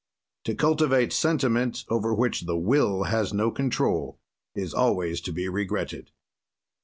To 0.45 0.55
cultivate 0.55 1.13
sentiment 1.13 1.85
over 1.87 2.11
which 2.11 2.47
the 2.47 2.57
Will 2.57 3.03
has 3.03 3.33
no 3.35 3.51
control 3.51 4.19
is 4.55 4.73
always 4.73 5.21
to 5.21 5.31
be 5.31 5.47
regretted. 5.47 6.09